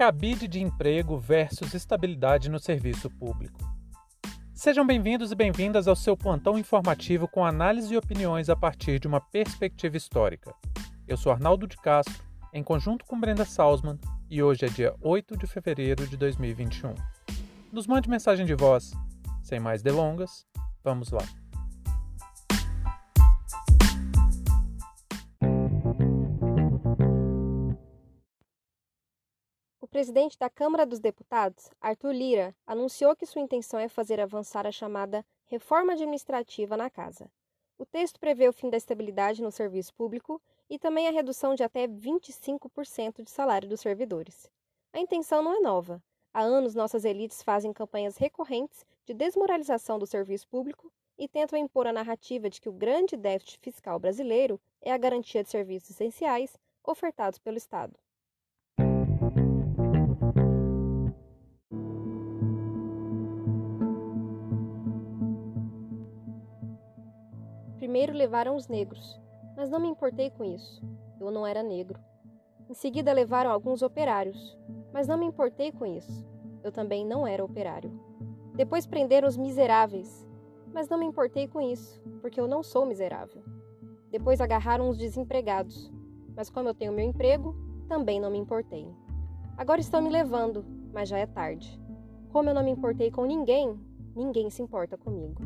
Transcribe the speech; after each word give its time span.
cabide 0.00 0.48
de 0.48 0.58
emprego 0.62 1.18
versus 1.18 1.74
estabilidade 1.74 2.48
no 2.48 2.58
serviço 2.58 3.10
público. 3.10 3.60
Sejam 4.54 4.86
bem-vindos 4.86 5.30
e 5.30 5.34
bem-vindas 5.34 5.86
ao 5.86 5.94
seu 5.94 6.16
plantão 6.16 6.58
informativo 6.58 7.28
com 7.28 7.44
análise 7.44 7.92
e 7.92 7.98
opiniões 7.98 8.48
a 8.48 8.56
partir 8.56 8.98
de 8.98 9.06
uma 9.06 9.20
perspectiva 9.20 9.98
histórica. 9.98 10.54
Eu 11.06 11.18
sou 11.18 11.30
Arnaldo 11.30 11.66
de 11.66 11.76
Castro, 11.76 12.24
em 12.50 12.64
conjunto 12.64 13.04
com 13.04 13.20
Brenda 13.20 13.44
Salzman, 13.44 13.98
e 14.30 14.42
hoje 14.42 14.64
é 14.64 14.68
dia 14.70 14.94
8 15.02 15.36
de 15.36 15.46
fevereiro 15.46 16.06
de 16.06 16.16
2021. 16.16 16.94
Nos 17.70 17.86
mande 17.86 18.08
mensagem 18.08 18.46
de 18.46 18.54
voz. 18.54 18.92
Sem 19.42 19.60
mais 19.60 19.82
delongas, 19.82 20.46
vamos 20.82 21.10
lá. 21.10 21.24
Presidente 29.88 30.38
da 30.38 30.50
Câmara 30.50 30.84
dos 30.84 31.00
Deputados, 31.00 31.70
Arthur 31.80 32.12
Lira, 32.12 32.56
anunciou 32.66 33.16
que 33.16 33.24
sua 33.24 33.40
intenção 33.40 33.80
é 33.80 33.88
fazer 33.88 34.20
avançar 34.20 34.66
a 34.66 34.72
chamada 34.72 35.24
reforma 35.46 35.94
administrativa 35.94 36.76
na 36.76 36.90
casa. 36.90 37.30
O 37.78 37.86
texto 37.86 38.20
prevê 38.20 38.46
o 38.46 38.52
fim 38.52 38.68
da 38.68 38.76
estabilidade 38.76 39.42
no 39.42 39.50
serviço 39.50 39.94
público 39.94 40.38
e 40.68 40.78
também 40.78 41.08
a 41.08 41.10
redução 41.10 41.54
de 41.54 41.62
até 41.62 41.88
25% 41.88 43.22
de 43.22 43.30
salário 43.30 43.68
dos 43.68 43.80
servidores. 43.80 44.50
A 44.92 45.00
intenção 45.00 45.42
não 45.42 45.56
é 45.56 45.60
nova. 45.60 46.02
Há 46.32 46.42
anos, 46.42 46.74
nossas 46.74 47.04
elites 47.04 47.42
fazem 47.42 47.72
campanhas 47.72 48.18
recorrentes 48.18 48.84
de 49.06 49.14
desmoralização 49.14 49.98
do 49.98 50.06
serviço 50.06 50.46
público 50.46 50.92
e 51.18 51.26
tentam 51.26 51.58
impor 51.58 51.86
a 51.86 51.92
narrativa 51.92 52.50
de 52.50 52.60
que 52.60 52.68
o 52.68 52.72
grande 52.72 53.16
déficit 53.16 53.58
fiscal 53.60 53.98
brasileiro 53.98 54.60
é 54.80 54.92
a 54.92 54.98
garantia 54.98 55.42
de 55.42 55.50
serviços 55.50 55.90
essenciais 55.90 56.56
ofertados 56.84 57.38
pelo 57.38 57.56
Estado. 57.56 57.98
Primeiro 67.80 68.12
levaram 68.12 68.56
os 68.56 68.68
negros, 68.68 69.18
mas 69.56 69.70
não 69.70 69.80
me 69.80 69.88
importei 69.88 70.28
com 70.28 70.44
isso. 70.44 70.84
Eu 71.18 71.30
não 71.30 71.46
era 71.46 71.62
negro. 71.62 71.98
Em 72.68 72.74
seguida 72.74 73.10
levaram 73.10 73.50
alguns 73.50 73.80
operários, 73.80 74.54
mas 74.92 75.08
não 75.08 75.16
me 75.16 75.24
importei 75.24 75.72
com 75.72 75.86
isso. 75.86 76.28
Eu 76.62 76.70
também 76.70 77.06
não 77.06 77.26
era 77.26 77.42
operário. 77.42 77.90
Depois 78.54 78.86
prenderam 78.86 79.26
os 79.26 79.38
miseráveis, 79.38 80.28
mas 80.74 80.90
não 80.90 80.98
me 80.98 81.06
importei 81.06 81.48
com 81.48 81.58
isso, 81.58 82.02
porque 82.20 82.38
eu 82.38 82.46
não 82.46 82.62
sou 82.62 82.84
miserável. 82.84 83.42
Depois 84.10 84.42
agarraram 84.42 84.90
os 84.90 84.98
desempregados, 84.98 85.90
mas 86.36 86.50
como 86.50 86.68
eu 86.68 86.74
tenho 86.74 86.92
meu 86.92 87.06
emprego, 87.06 87.56
também 87.88 88.20
não 88.20 88.30
me 88.30 88.36
importei. 88.36 88.86
Agora 89.56 89.80
estão 89.80 90.02
me 90.02 90.10
levando, 90.10 90.66
mas 90.92 91.08
já 91.08 91.16
é 91.16 91.24
tarde. 91.24 91.80
Como 92.30 92.50
eu 92.50 92.54
não 92.54 92.62
me 92.62 92.72
importei 92.72 93.10
com 93.10 93.24
ninguém, 93.24 93.74
ninguém 94.14 94.50
se 94.50 94.60
importa 94.60 94.98
comigo. 94.98 95.40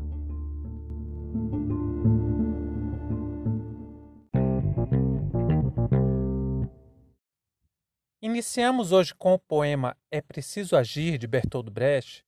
Iniciamos 8.35 8.91
hoje 8.91 9.15
com 9.15 9.33
o 9.33 9.39
poema 9.39 9.95
É 10.11 10.19
Preciso 10.19 10.75
Agir, 10.75 11.17
de 11.17 11.25
Bertolt 11.25 11.69
Brecht, 11.69 12.21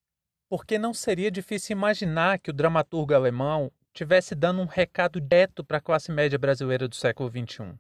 porque 0.47 0.80
não 0.80 0.94
seria 0.94 1.30
difícil 1.30 1.75
imaginar 1.75 2.39
que 2.39 2.50
o 2.50 2.53
dramaturgo 2.53 3.13
alemão 3.13 3.69
tivesse 3.94 4.33
dando 4.33 4.61
um 4.61 4.66
recado 4.66 5.19
direto 5.19 5.66
para 5.66 5.80
a 5.80 5.81
classe 5.81 6.09
média 6.09 6.39
brasileira 6.39 6.88
do 6.88 6.95
século 6.95 7.30
XXI. 7.30 7.78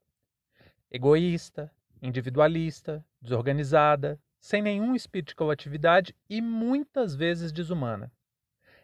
Egoísta, 0.91 1.71
individualista, 2.01 3.01
desorganizada, 3.21 4.19
sem 4.41 4.61
nenhum 4.61 4.93
espírito 4.93 5.29
de 5.29 5.35
coletividade 5.35 6.13
e 6.29 6.41
muitas 6.41 7.15
vezes 7.15 7.53
desumana. 7.53 8.11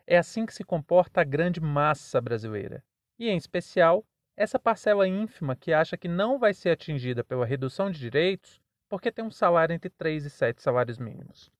É 0.08 0.18
assim 0.18 0.46
que 0.46 0.54
se 0.54 0.64
comporta 0.64 1.20
a 1.20 1.26
grande 1.26 1.60
massa 1.60 2.22
brasileira, 2.22 2.82
e 3.20 3.28
em 3.28 3.36
especial 3.36 4.06
essa 4.38 4.58
parcela 4.58 5.06
ínfima 5.06 5.54
que 5.54 5.74
acha 5.74 5.98
que 5.98 6.08
não 6.08 6.40
vai 6.40 6.54
ser 6.54 6.70
atingida 6.70 7.26
pela 7.26 7.46
redução 7.46 7.92
de 7.92 8.00
direitos 8.00 8.63
porque 8.94 9.12
tem 9.12 9.26
um 9.26 9.32
salário 9.32 9.74
entre 9.74 9.90
3 9.90 10.24
e 10.24 10.30
7 10.30 10.62
salários 10.62 11.00
mínimos. 11.00 11.52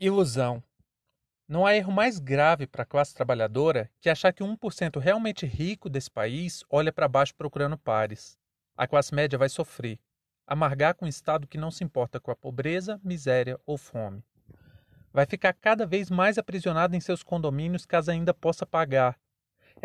Ilusão. 0.00 0.60
Não 1.46 1.64
há 1.64 1.76
erro 1.76 1.92
mais 1.92 2.18
grave 2.18 2.66
para 2.66 2.82
a 2.82 2.84
classe 2.84 3.14
trabalhadora 3.14 3.88
que 4.00 4.10
achar 4.10 4.32
que 4.32 4.42
1% 4.42 4.98
realmente 4.98 5.46
rico 5.46 5.88
desse 5.88 6.10
país 6.10 6.64
olha 6.68 6.92
para 6.92 7.06
baixo 7.06 7.36
procurando 7.36 7.78
pares. 7.78 8.36
A 8.76 8.84
classe 8.84 9.14
média 9.14 9.38
vai 9.38 9.48
sofrer, 9.48 10.00
amargar 10.44 10.96
com 10.96 11.04
um 11.04 11.08
Estado 11.08 11.46
que 11.46 11.56
não 11.56 11.70
se 11.70 11.84
importa 11.84 12.18
com 12.18 12.32
a 12.32 12.36
pobreza, 12.36 13.00
miséria 13.04 13.56
ou 13.64 13.78
fome. 13.78 14.24
Vai 15.12 15.26
ficar 15.26 15.52
cada 15.52 15.86
vez 15.86 16.10
mais 16.10 16.36
aprisionada 16.36 16.96
em 16.96 17.00
seus 17.00 17.22
condomínios 17.22 17.86
caso 17.86 18.10
ainda 18.10 18.34
possa 18.34 18.66
pagar, 18.66 19.16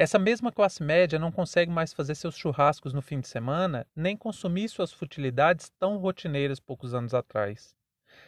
essa 0.01 0.17
mesma 0.17 0.49
classe 0.49 0.81
média 0.81 1.19
não 1.19 1.29
consegue 1.29 1.69
mais 1.69 1.91
fazer 1.91 2.15
seus 2.15 2.37
churrascos 2.37 2.93
no 2.93 3.01
fim 3.01 3.19
de 3.19 3.27
semana, 3.27 3.85
nem 3.93 4.15
consumir 4.15 4.69
suas 4.69 4.93
futilidades 4.93 5.73
tão 5.77 5.97
rotineiras 5.97 6.57
poucos 6.57 6.93
anos 6.93 7.13
atrás. 7.13 7.75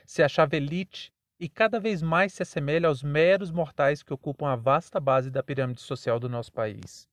Se 0.05 0.21
achava 0.21 0.57
elite 0.57 1.13
e 1.39 1.47
cada 1.47 1.79
vez 1.79 2.01
mais 2.01 2.33
se 2.33 2.43
assemelha 2.43 2.89
aos 2.89 3.01
meros 3.01 3.51
mortais 3.51 4.03
que 4.03 4.13
ocupam 4.13 4.49
a 4.49 4.55
vasta 4.57 4.99
base 4.99 5.31
da 5.31 5.41
pirâmide 5.41 5.79
social 5.79 6.19
do 6.19 6.27
nosso 6.27 6.51
país. 6.51 7.07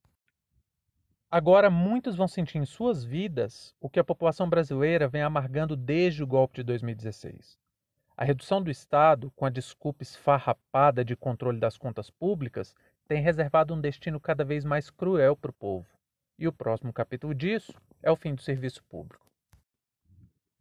Agora, 1.30 1.70
muitos 1.70 2.16
vão 2.16 2.26
sentir 2.26 2.58
em 2.58 2.64
suas 2.64 3.04
vidas 3.04 3.76
o 3.80 3.88
que 3.88 4.00
a 4.00 4.04
população 4.04 4.50
brasileira 4.50 5.06
vem 5.06 5.22
amargando 5.22 5.76
desde 5.76 6.24
o 6.24 6.26
golpe 6.26 6.56
de 6.56 6.62
2016. 6.64 7.56
A 8.16 8.24
redução 8.24 8.60
do 8.60 8.72
Estado, 8.72 9.30
com 9.36 9.46
a 9.46 9.50
desculpa 9.50 10.02
esfarrapada 10.02 11.04
de 11.04 11.14
controle 11.14 11.60
das 11.60 11.78
contas 11.78 12.10
públicas, 12.10 12.74
tem 13.08 13.22
reservado 13.22 13.74
um 13.74 13.80
destino 13.80 14.20
cada 14.20 14.44
vez 14.44 14.64
mais 14.64 14.90
cruel 14.90 15.34
para 15.34 15.50
o 15.50 15.54
povo. 15.54 15.86
E 16.38 16.46
o 16.46 16.52
próximo 16.52 16.92
capítulo 16.92 17.34
disso 17.34 17.72
é 18.02 18.10
o 18.10 18.16
fim 18.16 18.34
do 18.34 18.42
serviço 18.42 18.84
público. 18.84 19.26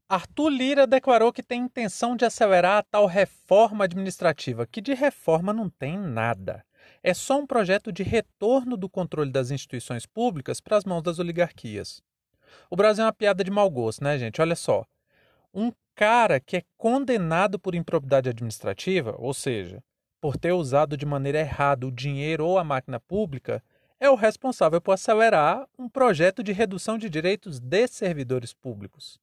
Arthur 0.10 0.50
Lira 0.50 0.88
declarou 0.88 1.34
que 1.34 1.44
tem 1.44 1.64
intenção 1.64 2.16
de 2.16 2.24
acelerar 2.24 2.78
a 2.78 2.84
tal 2.84 3.06
reforma 3.06 3.84
administrativa, 3.84 4.66
que 4.66 4.80
de 4.80 4.94
reforma 4.94 5.52
não 5.52 5.70
tem 5.70 5.98
nada. 6.00 6.66
É 7.04 7.14
só 7.14 7.38
um 7.38 7.46
projeto 7.46 7.92
de 7.92 8.04
retorno 8.04 8.78
do 8.78 8.90
controle 8.90 9.30
das 9.30 9.52
instituições 9.52 10.06
públicas 10.06 10.62
para 10.62 10.78
as 10.78 10.86
mãos 10.86 11.04
das 11.04 11.20
oligarquias. 11.20 12.02
O 12.70 12.78
Brasil 12.78 13.04
é 13.04 13.08
uma 13.08 13.14
piada 13.14 13.44
de 13.44 13.52
mau 13.52 13.70
gosto, 13.70 14.02
né, 14.02 14.18
gente? 14.18 14.42
Olha 14.42 14.56
só. 14.56 14.86
Um 15.54 15.74
cara 15.94 16.40
que 16.40 16.56
é 16.56 16.64
condenado 16.78 17.60
por 17.60 17.76
improbidade 17.76 18.30
administrativa, 18.30 19.14
ou 19.18 19.34
seja, 19.34 19.84
por 20.20 20.38
ter 20.38 20.52
usado 20.52 20.98
de 20.98 21.06
maneira 21.06 21.40
errada 21.40 21.86
o 21.86 21.92
dinheiro 21.92 22.46
ou 22.46 22.58
a 22.58 22.64
máquina 22.64 23.00
pública, 23.00 23.64
é 24.00 24.10
o 24.10 24.16
responsável 24.16 24.80
por 24.80 24.92
acelerar 24.92 25.68
um 25.78 25.90
projeto 25.90 26.44
de 26.44 26.52
redução 26.52 26.98
de 26.98 27.10
direitos 27.10 27.60
de 27.60 27.88
servidores 27.88 28.54
públicos. 28.54 29.20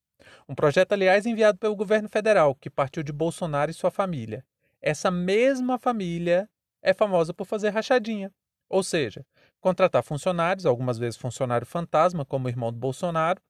Um 0.48 0.54
projeto, 0.54 0.92
aliás, 0.92 1.26
enviado 1.26 1.58
pelo 1.58 1.76
governo 1.76 2.08
federal, 2.08 2.54
que 2.54 2.70
partiu 2.70 3.02
de 3.02 3.12
Bolsonaro 3.12 3.70
e 3.70 3.74
sua 3.74 3.90
família. 3.90 4.44
Essa 4.80 5.10
mesma 5.10 5.78
família 5.78 6.48
é 6.82 6.92
famosa 6.92 7.32
por 7.32 7.46
fazer 7.46 7.70
rachadinha, 7.70 8.32
ou 8.68 8.82
seja, 8.82 9.24
contratar 9.60 10.02
funcionários, 10.02 10.66
algumas 10.66 10.98
vezes 10.98 11.16
funcionário 11.16 11.66
fantasma, 11.66 12.24
como 12.24 12.46
o 12.46 12.50
irmão 12.50 12.72
do 12.72 12.78
Bolsonaro, 12.78 13.40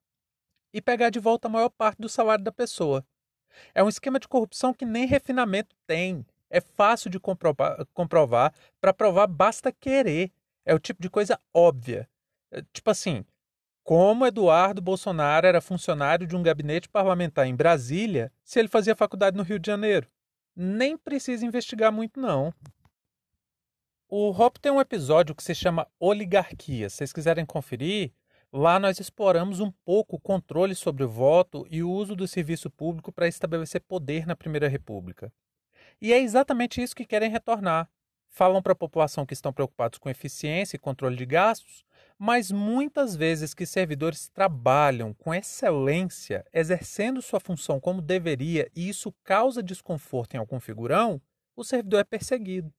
e 0.72 0.80
pegar 0.80 1.10
de 1.10 1.18
volta 1.18 1.48
a 1.48 1.50
maior 1.50 1.70
parte 1.70 2.00
do 2.00 2.08
salário 2.08 2.44
da 2.44 2.52
pessoa. 2.52 3.04
É 3.74 3.82
um 3.82 3.88
esquema 3.88 4.18
de 4.18 4.28
corrupção 4.28 4.74
que 4.74 4.84
nem 4.84 5.06
refinamento 5.06 5.74
tem. 5.86 6.26
É 6.50 6.60
fácil 6.60 7.10
de 7.10 7.18
comprovar. 7.18 8.54
Para 8.80 8.92
provar, 8.92 9.26
basta 9.26 9.72
querer. 9.72 10.30
É 10.64 10.74
o 10.74 10.78
tipo 10.78 11.02
de 11.02 11.10
coisa 11.10 11.38
óbvia. 11.52 12.08
É, 12.50 12.62
tipo 12.72 12.90
assim, 12.90 13.24
como 13.82 14.24
Eduardo 14.24 14.80
Bolsonaro 14.80 15.46
era 15.46 15.60
funcionário 15.60 16.26
de 16.26 16.34
um 16.34 16.42
gabinete 16.42 16.88
parlamentar 16.88 17.46
em 17.46 17.54
Brasília 17.54 18.32
se 18.42 18.58
ele 18.58 18.68
fazia 18.68 18.96
faculdade 18.96 19.36
no 19.36 19.42
Rio 19.42 19.58
de 19.58 19.66
Janeiro? 19.66 20.08
Nem 20.56 20.96
precisa 20.96 21.44
investigar 21.44 21.92
muito, 21.92 22.18
não. 22.18 22.54
O 24.08 24.30
Hop 24.30 24.56
tem 24.58 24.70
um 24.70 24.80
episódio 24.80 25.34
que 25.34 25.42
se 25.42 25.54
chama 25.54 25.88
Oligarquia. 25.98 26.88
Se 26.88 26.98
vocês 26.98 27.12
quiserem 27.12 27.44
conferir, 27.44 28.12
lá 28.52 28.78
nós 28.78 29.00
exploramos 29.00 29.60
um 29.60 29.72
pouco 29.84 30.16
o 30.16 30.20
controle 30.20 30.74
sobre 30.74 31.04
o 31.04 31.08
voto 31.08 31.66
e 31.68 31.82
o 31.82 31.90
uso 31.90 32.14
do 32.14 32.28
serviço 32.28 32.70
público 32.70 33.12
para 33.12 33.26
estabelecer 33.26 33.80
poder 33.80 34.26
na 34.26 34.36
Primeira 34.36 34.68
República. 34.68 35.32
E 36.00 36.12
é 36.12 36.20
exatamente 36.20 36.82
isso 36.82 36.94
que 36.94 37.04
querem 37.04 37.30
retornar. 37.30 37.88
Falam 38.28 38.60
para 38.60 38.72
a 38.72 38.76
população 38.76 39.24
que 39.24 39.32
estão 39.32 39.52
preocupados 39.52 39.98
com 39.98 40.10
eficiência 40.10 40.76
e 40.76 40.78
controle 40.78 41.16
de 41.16 41.24
gastos, 41.24 41.84
mas 42.18 42.50
muitas 42.50 43.14
vezes 43.14 43.54
que 43.54 43.64
servidores 43.64 44.28
trabalham 44.28 45.14
com 45.14 45.32
excelência, 45.32 46.44
exercendo 46.52 47.22
sua 47.22 47.38
função 47.38 47.78
como 47.78 48.02
deveria, 48.02 48.68
e 48.74 48.88
isso 48.88 49.14
causa 49.22 49.62
desconforto 49.62 50.34
em 50.34 50.38
algum 50.38 50.58
figurão, 50.58 51.22
o 51.54 51.62
servidor 51.62 52.00
é 52.00 52.04
perseguido. 52.04 52.72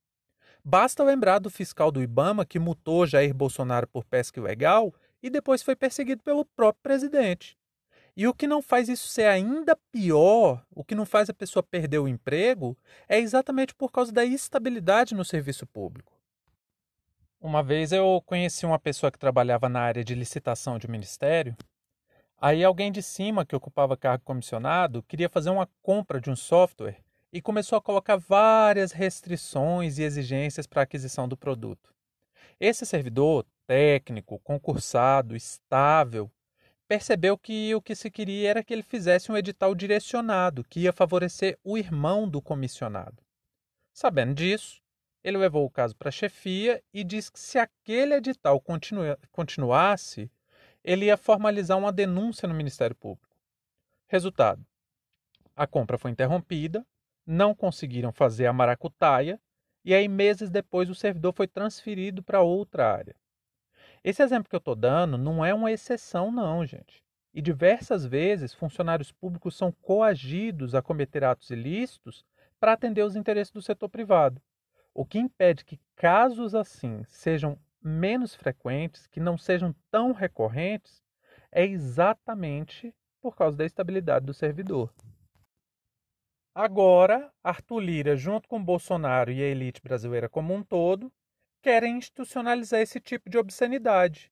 Basta 0.63 1.03
lembrar 1.03 1.39
do 1.39 1.49
fiscal 1.49 1.91
do 1.91 2.01
Ibama 2.01 2.45
que 2.45 2.59
mutou 2.59 3.05
Jair 3.05 3.33
Bolsonaro 3.33 3.87
por 3.87 4.03
pesca 4.03 4.39
ilegal 4.39 4.93
e 5.21 5.29
depois 5.29 5.61
foi 5.61 5.75
perseguido 5.75 6.23
pelo 6.23 6.43
próprio 6.43 6.81
presidente. 6.81 7.57
E 8.17 8.27
o 8.27 8.33
que 8.33 8.47
não 8.47 8.61
faz 8.61 8.87
isso 8.87 9.09
ser 9.09 9.25
ainda 9.25 9.77
pior, 9.91 10.65
o 10.71 10.85
que 10.85 10.95
não 10.95 11.05
faz 11.05 11.29
a 11.29 11.33
pessoa 11.33 11.61
perder 11.61 11.99
o 11.99 12.07
emprego, 12.07 12.77
é 13.09 13.19
exatamente 13.19 13.75
por 13.75 13.91
causa 13.91 14.11
da 14.11 14.23
estabilidade 14.23 15.13
no 15.13 15.25
serviço 15.25 15.67
público. 15.67 16.13
Uma 17.41 17.61
vez 17.61 17.91
eu 17.91 18.23
conheci 18.25 18.65
uma 18.65 18.79
pessoa 18.79 19.11
que 19.11 19.19
trabalhava 19.19 19.67
na 19.67 19.81
área 19.81 20.03
de 20.03 20.15
licitação 20.15 20.79
de 20.79 20.87
ministério. 20.87 21.55
Aí 22.39 22.63
alguém 22.63 22.91
de 22.91 23.03
cima 23.03 23.45
que 23.45 23.55
ocupava 23.55 23.97
cargo 23.97 24.23
comissionado 24.23 25.03
queria 25.03 25.29
fazer 25.29 25.49
uma 25.49 25.69
compra 25.83 26.21
de 26.21 26.29
um 26.29 26.35
software 26.35 27.03
e 27.33 27.41
começou 27.41 27.77
a 27.77 27.81
colocar 27.81 28.15
várias 28.15 28.93
restrições 28.93 29.97
e 29.97 30.03
exigências 30.03 30.65
para 30.65 30.81
a 30.81 30.83
aquisição 30.83 31.27
do 31.27 31.35
produto. 31.35 31.93
Esse 32.59 32.85
servidor 32.85 33.45
técnico, 33.67 34.39
concursado, 34.39 35.35
estável, 35.35 36.31
percebeu 36.87 37.37
que 37.37 37.73
o 37.73 37.81
que 37.81 37.95
se 37.95 38.11
queria 38.11 38.49
era 38.49 38.63
que 38.63 38.73
ele 38.73 38.83
fizesse 38.83 39.31
um 39.31 39.37
edital 39.37 39.73
direcionado, 39.73 40.63
que 40.63 40.81
ia 40.81 40.93
favorecer 40.93 41.57
o 41.63 41.77
irmão 41.77 42.27
do 42.27 42.41
comissionado. 42.41 43.23
Sabendo 43.93 44.33
disso, 44.33 44.81
ele 45.23 45.37
levou 45.37 45.65
o 45.65 45.69
caso 45.69 45.95
para 45.95 46.09
a 46.09 46.11
chefia 46.11 46.83
e 46.93 47.03
disse 47.03 47.31
que 47.31 47.39
se 47.39 47.57
aquele 47.57 48.13
edital 48.13 48.59
continua, 48.61 49.17
continuasse, 49.31 50.29
ele 50.83 51.05
ia 51.05 51.17
formalizar 51.17 51.77
uma 51.77 51.91
denúncia 51.91 52.47
no 52.47 52.53
Ministério 52.53 52.95
Público. 52.95 53.35
Resultado: 54.07 54.63
a 55.55 55.65
compra 55.65 55.97
foi 55.97 56.11
interrompida, 56.11 56.85
não 57.25 57.55
conseguiram 57.55 58.11
fazer 58.11 58.45
a 58.45 58.53
maracutaia 58.53 59.41
e 59.83 59.93
aí 59.93 60.07
meses 60.07 60.49
depois 60.49 60.89
o 60.89 60.95
servidor 60.95 61.33
foi 61.33 61.47
transferido 61.47 62.21
para 62.21 62.41
outra 62.41 62.91
área. 62.91 63.15
Esse 64.05 64.21
exemplo 64.21 64.47
que 64.47 64.55
eu 64.55 64.59
estou 64.59 64.75
dando 64.75 65.17
não 65.17 65.43
é 65.43 65.51
uma 65.51 65.71
exceção, 65.71 66.31
não, 66.31 66.63
gente. 66.63 67.03
E 67.33 67.41
diversas 67.41 68.05
vezes 68.05 68.53
funcionários 68.53 69.11
públicos 69.11 69.57
são 69.57 69.71
coagidos 69.71 70.75
a 70.75 70.81
cometer 70.81 71.23
atos 71.23 71.49
ilícitos 71.49 72.23
para 72.59 72.73
atender 72.73 73.01
os 73.01 73.15
interesses 73.15 73.51
do 73.51 73.63
setor 73.63 73.89
privado. 73.89 74.39
O 74.93 75.03
que 75.07 75.17
impede 75.17 75.65
que 75.65 75.79
casos 75.95 76.53
assim 76.53 77.03
sejam 77.05 77.57
menos 77.81 78.35
frequentes, 78.35 79.07
que 79.07 79.19
não 79.19 79.39
sejam 79.39 79.73
tão 79.89 80.11
recorrentes, 80.11 81.01
é 81.51 81.65
exatamente 81.65 82.93
por 83.19 83.35
causa 83.35 83.57
da 83.57 83.65
estabilidade 83.65 84.23
do 84.23 84.35
servidor. 84.35 84.93
Agora, 86.53 87.33
Arthur 87.43 87.79
Lira, 87.79 88.15
junto 88.15 88.47
com 88.47 88.63
Bolsonaro 88.63 89.31
e 89.31 89.41
a 89.41 89.47
elite 89.47 89.81
brasileira 89.81 90.29
como 90.29 90.53
um 90.53 90.61
todo, 90.61 91.11
querem 91.65 91.97
institucionalizar 91.97 92.79
esse 92.79 92.99
tipo 92.99 93.27
de 93.27 93.39
obscenidade. 93.39 94.31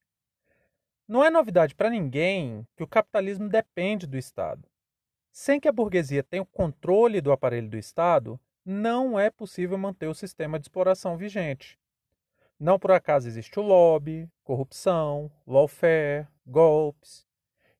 Não 1.07 1.23
é 1.23 1.31
novidade 1.31 1.73
para 1.73 1.89
ninguém 1.89 2.63
que 2.77 2.83
o 2.83 2.87
capitalismo 2.87 3.49
depende 3.49 4.05
do 4.05 4.15
Estado. 4.15 4.69
Sem 5.31 5.59
que 5.59 5.67
a 5.67 5.71
burguesia 5.71 6.21
tenha 6.21 6.43
o 6.43 6.45
controle 6.45 7.21
do 7.21 7.31
aparelho 7.31 7.67
do 7.67 7.75
Estado, 7.75 8.39
não 8.63 9.19
é 9.19 9.31
possível 9.31 9.79
manter 9.79 10.05
o 10.05 10.13
sistema 10.13 10.59
de 10.59 10.65
exploração 10.65 11.17
vigente. 11.17 11.79
Não 12.59 12.77
por 12.77 12.91
acaso 12.91 13.27
existe 13.27 13.59
o 13.59 13.63
lobby, 13.63 14.29
corrupção, 14.43 15.31
lawfare, 15.47 16.27
golpes. 16.45 17.25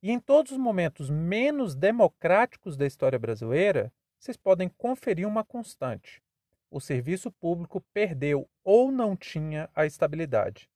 E 0.02 0.10
em 0.10 0.20
todos 0.20 0.52
os 0.52 0.58
momentos 0.58 1.12
menos 1.12 1.76
democráticos 1.76 2.76
da 2.76 2.88
história 2.88 3.20
brasileira, 3.20 3.94
vocês 4.18 4.36
podem 4.36 4.68
conferir 4.68 5.28
uma 5.28 5.44
constante 5.44 6.24
o 6.74 6.82
serviço 6.82 7.32
público 7.32 7.80
perdeu 7.94 8.50
ou 8.64 8.92
não 8.92 9.16
tinha 9.16 9.70
a 9.76 9.86
estabilidade. 9.86 10.68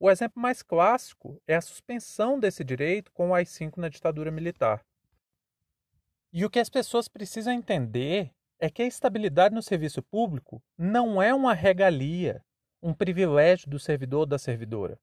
O 0.00 0.10
exemplo 0.10 0.40
mais 0.40 0.62
clássico 0.62 1.40
é 1.46 1.54
a 1.54 1.60
suspensão 1.60 2.40
desse 2.40 2.64
direito 2.64 3.12
com 3.12 3.28
o 3.28 3.34
AI-5 3.34 3.76
na 3.76 3.90
ditadura 3.90 4.30
militar. 4.30 4.82
E 6.32 6.46
o 6.46 6.48
que 6.50 6.58
as 6.58 6.70
pessoas 6.70 7.06
precisam 7.06 7.52
entender 7.52 8.32
é 8.58 8.70
que 8.70 8.80
a 8.80 8.86
estabilidade 8.86 9.54
no 9.54 9.60
serviço 9.60 10.02
público 10.02 10.62
não 10.78 11.20
é 11.20 11.34
uma 11.34 11.52
regalia, 11.52 12.42
um 12.82 12.94
privilégio 12.94 13.68
do 13.68 13.78
servidor 13.78 14.20
ou 14.20 14.26
da 14.26 14.38
servidora. 14.38 14.98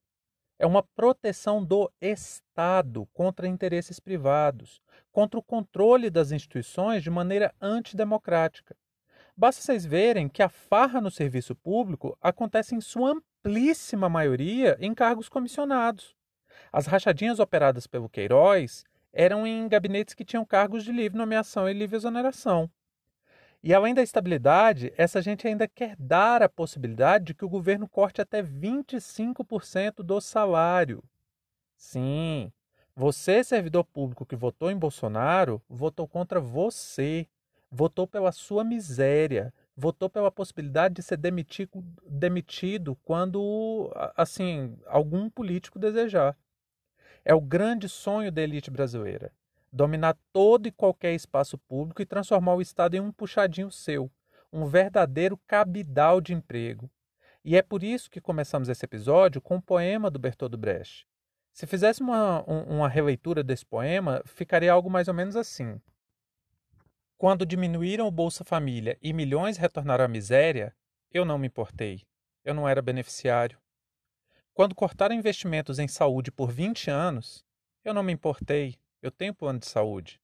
É 0.58 0.66
uma 0.66 0.82
proteção 0.82 1.64
do 1.64 1.92
Estado 2.02 3.06
contra 3.14 3.48
interesses 3.48 4.00
privados, 4.00 4.82
contra 5.12 5.40
o 5.40 5.44
controle 5.44 6.10
das 6.10 6.32
instituições 6.32 7.04
de 7.04 7.12
maneira 7.12 7.54
antidemocrática. 7.62 8.76
Basta 9.40 9.62
vocês 9.62 9.86
verem 9.86 10.28
que 10.28 10.44
a 10.44 10.50
farra 10.50 11.00
no 11.00 11.10
serviço 11.10 11.56
público 11.56 12.18
acontece 12.22 12.76
em 12.76 12.82
sua 12.82 13.12
amplíssima 13.12 14.10
maioria 14.10 14.78
em 14.82 14.94
cargos 14.94 15.30
comissionados. 15.30 16.14
As 16.74 16.88
rachadinhas 16.88 17.40
operadas 17.40 17.88
pelo 17.88 18.10
Queiroz 18.10 18.84
eram 19.14 19.48
em 19.48 19.66
gabinetes 19.70 20.14
que 20.14 20.26
tinham 20.26 20.44
cargos 20.44 20.84
de 20.84 20.92
livre 20.92 21.18
nomeação 21.18 21.70
e 21.70 21.74
livre 21.74 21.96
exoneração. 21.96 22.70
E 23.64 23.74
além 23.74 23.94
da 23.94 24.04
estabilidade, 24.04 24.92
essa 24.98 25.22
gente 25.22 25.48
ainda 25.48 25.70
quer 25.70 25.96
dar 25.98 26.44
a 26.44 26.50
possibilidade 26.50 27.28
de 27.28 27.34
que 27.34 27.46
o 27.46 27.50
governo 27.50 27.88
corte 27.88 28.20
até 28.20 28.44
25% 28.44 30.04
do 30.04 30.20
salário. 30.20 31.02
Sim, 31.78 32.52
você, 32.94 33.42
servidor 33.42 33.86
público 33.86 34.26
que 34.26 34.36
votou 34.36 34.70
em 34.70 34.78
Bolsonaro, 34.78 35.62
votou 35.70 36.10
contra 36.10 36.42
você 36.42 37.26
votou 37.72 38.08
pela 38.08 38.32
sua 38.32 38.64
miséria, 38.64 39.54
votou 39.76 40.10
pela 40.10 40.32
possibilidade 40.32 40.96
de 40.96 41.04
ser 41.04 41.18
demitido, 41.18 41.84
demitido 42.06 42.96
quando 43.04 43.92
assim 44.16 44.78
algum 44.88 45.30
político 45.30 45.80
desejar. 45.80 46.38
É 47.24 47.34
o 47.34 47.42
grande 47.42 47.88
sonho 47.88 48.32
da 48.32 48.42
elite 48.42 48.72
brasileira: 48.72 49.32
dominar 49.72 50.18
todo 50.34 50.68
e 50.68 50.72
qualquer 50.72 51.14
espaço 51.14 51.58
público 51.58 52.02
e 52.02 52.06
transformar 52.06 52.56
o 52.56 52.62
Estado 52.62 52.96
em 52.96 53.00
um 53.00 53.12
puxadinho 53.12 53.72
seu, 53.72 54.12
um 54.52 54.66
verdadeiro 54.66 55.38
cabidal 55.48 56.20
de 56.20 56.34
emprego. 56.34 56.90
E 57.44 57.56
é 57.56 57.62
por 57.62 57.84
isso 57.84 58.12
que 58.12 58.20
começamos 58.20 58.68
esse 58.68 58.84
episódio 58.84 59.42
com 59.42 59.56
um 59.56 59.62
poema 59.62 60.12
do 60.12 60.20
Bertold 60.20 60.58
Brecht. 60.58 61.08
Se 61.54 61.66
fizesse 61.66 62.02
uma, 62.02 62.44
uma 62.44 62.88
releitura 62.88 63.44
desse 63.44 63.66
poema, 63.66 64.22
ficaria 64.26 64.72
algo 64.72 64.90
mais 64.90 65.08
ou 65.08 65.14
menos 65.14 65.36
assim. 65.36 65.80
Quando 67.20 67.46
diminuíram 67.46 68.08
o 68.08 68.12
Bolsa 68.12 68.46
Família 68.46 68.98
e 69.02 69.12
milhões 69.12 69.58
retornaram 69.58 70.06
à 70.06 70.08
miséria, 70.08 70.74
eu 71.12 71.26
não 71.26 71.38
me 71.38 71.48
importei. 71.48 72.08
Eu 72.46 72.54
não 72.54 72.66
era 72.66 72.82
beneficiário. 72.82 73.60
Quando 74.54 74.74
cortaram 74.74 75.14
investimentos 75.14 75.80
em 75.80 75.88
saúde 75.90 76.32
por 76.32 76.50
20 76.50 76.90
anos, 76.90 77.46
eu 77.84 77.94
não 77.94 78.04
me 78.04 78.14
importei. 78.14 78.80
Eu 79.02 79.12
tenho 79.12 79.36
plano 79.36 79.60
de 79.60 79.66
saúde. 79.68 80.18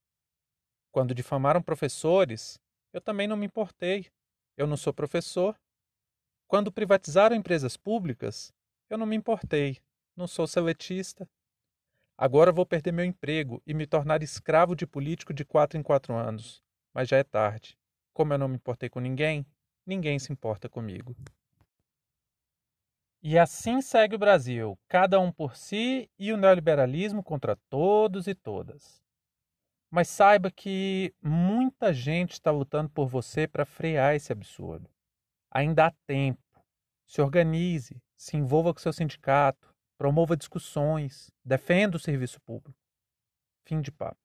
Quando 0.90 1.14
difamaram 1.14 1.62
professores, 1.62 2.62
eu 2.94 3.02
também 3.02 3.28
não 3.28 3.36
me 3.36 3.48
importei. 3.48 4.10
Eu 4.56 4.66
não 4.66 4.78
sou 4.78 4.94
professor. 4.94 5.60
Quando 6.48 6.72
privatizaram 6.72 7.36
empresas 7.36 7.76
públicas, 7.76 8.54
eu 8.90 8.98
não 8.98 9.06
me 9.06 9.18
importei. 9.18 9.82
Não 10.16 10.28
sou 10.28 10.48
seletista. 10.48 11.28
Agora 12.18 12.54
vou 12.54 12.66
perder 12.66 12.94
meu 12.94 13.04
emprego 13.04 13.62
e 13.68 13.74
me 13.74 13.86
tornar 13.86 14.24
escravo 14.24 14.74
de 14.74 14.88
político 14.88 15.34
de 15.34 15.44
quatro 15.44 15.78
em 15.78 15.84
quatro 15.84 16.14
anos 16.14 16.64
mas 16.96 17.10
já 17.10 17.18
é 17.18 17.24
tarde. 17.26 17.78
Como 18.14 18.34
eu 18.34 18.38
não 18.38 18.48
me 18.48 18.56
importei 18.56 18.88
com 18.88 19.02
ninguém, 19.02 19.46
ninguém 19.86 20.18
se 20.18 20.32
importa 20.32 20.70
comigo. 20.70 21.14
E 23.22 23.38
assim 23.38 23.82
segue 23.82 24.16
o 24.16 24.20
Brasil, 24.20 24.80
cada 24.88 25.20
um 25.20 25.30
por 25.32 25.58
si 25.58 26.10
e 26.18 26.32
o 26.32 26.38
neoliberalismo 26.38 27.22
contra 27.22 27.58
todos 27.70 28.28
e 28.28 28.34
todas. 28.34 29.04
Mas 29.92 30.08
saiba 30.08 30.50
que 30.50 31.14
muita 31.22 31.92
gente 31.92 32.34
está 32.34 32.50
lutando 32.50 32.90
por 32.90 33.08
você 33.08 33.48
para 33.48 33.66
frear 33.66 34.16
esse 34.16 34.32
absurdo. 34.32 34.90
Ainda 35.52 35.88
há 35.88 35.92
tempo. 36.08 36.40
Se 37.06 37.22
organize, 37.22 38.02
se 38.16 38.38
envolva 38.38 38.74
com 38.74 38.80
seu 38.80 38.94
sindicato, 38.94 39.74
promova 39.98 40.38
discussões, 40.38 41.32
defenda 41.44 41.98
o 41.98 42.00
serviço 42.00 42.40
público. 42.42 42.80
Fim 43.66 43.82
de 43.82 43.92
papo. 43.92 44.25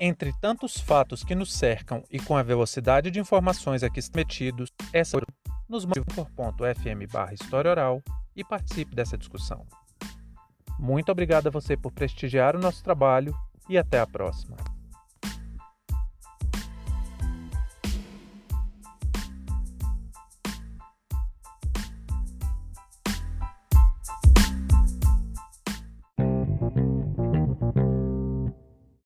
Entre 0.00 0.32
tantos 0.40 0.78
fatos 0.78 1.24
que 1.24 1.34
nos 1.34 1.52
cercam 1.52 2.04
e 2.08 2.20
com 2.20 2.36
a 2.36 2.42
velocidade 2.42 3.10
de 3.10 3.18
informações 3.18 3.82
aqui 3.82 4.00
metidos, 4.14 4.70
essa 4.92 5.20
nos 5.68 5.84
mande 5.84 6.02
por 6.14 6.30
ponto 6.30 6.64
fm 6.64 7.04
barra 7.12 7.34
história 7.34 7.70
oral 7.70 8.00
e 8.36 8.44
participe 8.44 8.94
dessa 8.94 9.18
discussão. 9.18 9.66
Muito 10.78 11.10
obrigado 11.10 11.48
a 11.48 11.50
você 11.50 11.76
por 11.76 11.90
prestigiar 11.90 12.54
o 12.54 12.60
nosso 12.60 12.84
trabalho 12.84 13.34
e 13.68 13.76
até 13.76 13.98
a 13.98 14.06
próxima. 14.06 14.56